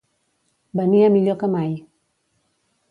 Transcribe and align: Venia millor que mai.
Venia 0.79 1.11
millor 1.17 1.39
que 1.45 1.51
mai. 1.57 1.71